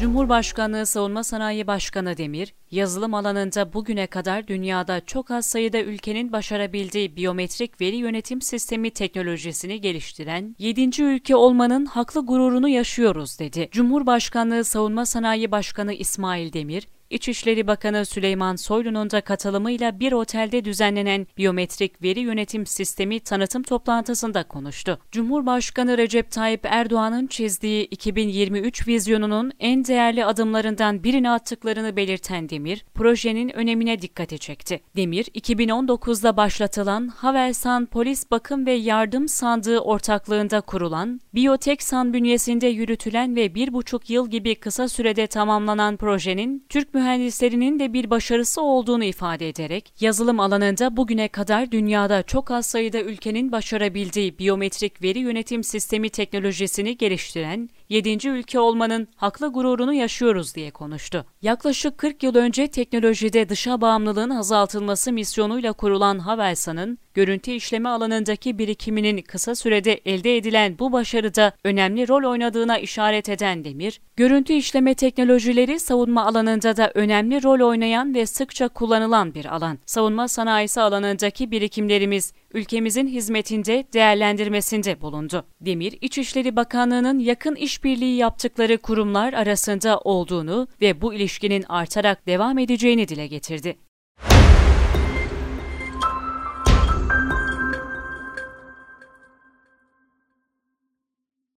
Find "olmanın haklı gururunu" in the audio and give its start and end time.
11.36-12.68, 58.60-59.92